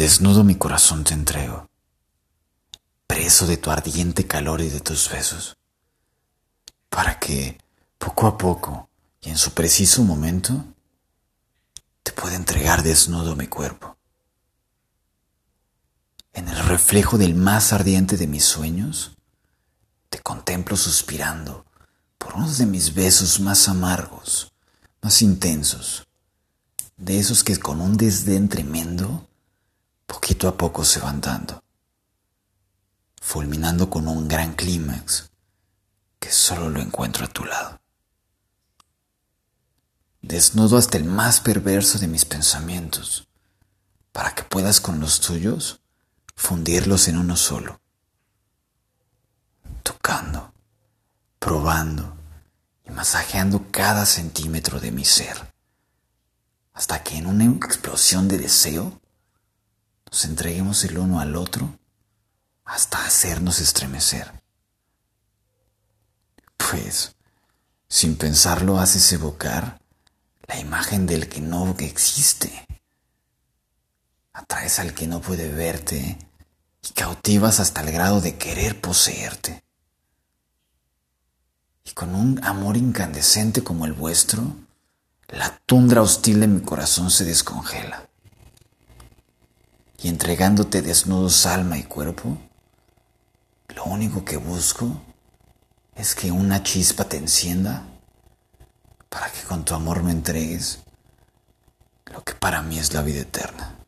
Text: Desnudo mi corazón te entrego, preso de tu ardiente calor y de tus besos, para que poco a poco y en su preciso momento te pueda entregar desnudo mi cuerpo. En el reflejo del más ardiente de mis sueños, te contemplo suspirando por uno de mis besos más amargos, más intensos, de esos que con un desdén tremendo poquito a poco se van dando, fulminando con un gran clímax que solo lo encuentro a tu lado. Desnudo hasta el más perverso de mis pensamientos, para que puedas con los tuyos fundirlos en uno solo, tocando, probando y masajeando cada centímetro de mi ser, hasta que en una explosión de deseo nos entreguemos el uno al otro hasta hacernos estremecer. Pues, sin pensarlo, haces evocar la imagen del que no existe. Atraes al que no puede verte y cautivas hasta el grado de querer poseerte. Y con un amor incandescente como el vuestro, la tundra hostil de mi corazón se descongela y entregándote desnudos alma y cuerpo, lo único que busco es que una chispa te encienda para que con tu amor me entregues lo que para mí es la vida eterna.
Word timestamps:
Desnudo 0.00 0.44
mi 0.44 0.54
corazón 0.54 1.04
te 1.04 1.12
entrego, 1.12 1.68
preso 3.06 3.46
de 3.46 3.58
tu 3.58 3.70
ardiente 3.70 4.26
calor 4.26 4.62
y 4.62 4.70
de 4.70 4.80
tus 4.80 5.10
besos, 5.10 5.58
para 6.88 7.18
que 7.18 7.58
poco 7.98 8.26
a 8.26 8.38
poco 8.38 8.88
y 9.20 9.28
en 9.28 9.36
su 9.36 9.52
preciso 9.52 10.02
momento 10.02 10.64
te 12.02 12.12
pueda 12.12 12.34
entregar 12.34 12.82
desnudo 12.82 13.36
mi 13.36 13.46
cuerpo. 13.46 13.98
En 16.32 16.48
el 16.48 16.58
reflejo 16.64 17.18
del 17.18 17.34
más 17.34 17.74
ardiente 17.74 18.16
de 18.16 18.26
mis 18.26 18.46
sueños, 18.46 19.18
te 20.08 20.18
contemplo 20.20 20.78
suspirando 20.78 21.66
por 22.16 22.36
uno 22.36 22.50
de 22.50 22.64
mis 22.64 22.94
besos 22.94 23.38
más 23.38 23.68
amargos, 23.68 24.50
más 25.02 25.20
intensos, 25.20 26.06
de 26.96 27.18
esos 27.18 27.44
que 27.44 27.58
con 27.58 27.82
un 27.82 27.98
desdén 27.98 28.48
tremendo 28.48 29.26
poquito 30.30 30.46
a 30.46 30.56
poco 30.56 30.84
se 30.84 31.00
van 31.00 31.20
dando, 31.20 31.60
fulminando 33.20 33.90
con 33.90 34.06
un 34.06 34.28
gran 34.28 34.54
clímax 34.54 35.28
que 36.20 36.30
solo 36.30 36.70
lo 36.70 36.80
encuentro 36.80 37.24
a 37.24 37.28
tu 37.28 37.44
lado. 37.44 37.80
Desnudo 40.22 40.76
hasta 40.76 40.98
el 40.98 41.04
más 41.04 41.40
perverso 41.40 41.98
de 41.98 42.06
mis 42.06 42.24
pensamientos, 42.24 43.26
para 44.12 44.32
que 44.32 44.44
puedas 44.44 44.80
con 44.80 45.00
los 45.00 45.18
tuyos 45.18 45.80
fundirlos 46.36 47.08
en 47.08 47.18
uno 47.18 47.36
solo, 47.36 47.80
tocando, 49.82 50.54
probando 51.40 52.16
y 52.84 52.90
masajeando 52.90 53.66
cada 53.72 54.06
centímetro 54.06 54.78
de 54.78 54.92
mi 54.92 55.04
ser, 55.04 55.52
hasta 56.72 57.02
que 57.02 57.16
en 57.16 57.26
una 57.26 57.46
explosión 57.46 58.28
de 58.28 58.38
deseo 58.38 58.99
nos 60.10 60.24
entreguemos 60.24 60.84
el 60.84 60.98
uno 60.98 61.20
al 61.20 61.36
otro 61.36 61.78
hasta 62.64 63.04
hacernos 63.04 63.60
estremecer. 63.60 64.32
Pues, 66.56 67.14
sin 67.88 68.16
pensarlo, 68.16 68.78
haces 68.78 69.12
evocar 69.12 69.80
la 70.46 70.58
imagen 70.58 71.06
del 71.06 71.28
que 71.28 71.40
no 71.40 71.74
existe. 71.78 72.66
Atraes 74.32 74.78
al 74.78 74.94
que 74.94 75.06
no 75.06 75.20
puede 75.20 75.48
verte 75.48 76.18
y 76.82 76.92
cautivas 76.92 77.60
hasta 77.60 77.80
el 77.82 77.92
grado 77.92 78.20
de 78.20 78.36
querer 78.36 78.80
poseerte. 78.80 79.62
Y 81.84 81.92
con 81.92 82.14
un 82.14 82.42
amor 82.44 82.76
incandescente 82.76 83.62
como 83.62 83.86
el 83.86 83.92
vuestro, 83.92 84.42
la 85.28 85.56
tundra 85.66 86.02
hostil 86.02 86.40
de 86.40 86.48
mi 86.48 86.60
corazón 86.60 87.10
se 87.10 87.24
descongela 87.24 88.09
y 90.02 90.08
entregándote 90.08 90.82
desnudos 90.82 91.46
alma 91.46 91.78
y 91.78 91.82
cuerpo, 91.82 92.38
lo 93.74 93.84
único 93.84 94.24
que 94.24 94.36
busco 94.36 95.00
es 95.94 96.14
que 96.14 96.30
una 96.30 96.62
chispa 96.62 97.04
te 97.04 97.18
encienda 97.18 97.84
para 99.08 99.30
que 99.30 99.42
con 99.42 99.64
tu 99.64 99.74
amor 99.74 100.02
me 100.02 100.12
entregues 100.12 100.80
lo 102.06 102.24
que 102.24 102.34
para 102.34 102.62
mí 102.62 102.78
es 102.78 102.92
la 102.92 103.02
vida 103.02 103.20
eterna. 103.20 103.79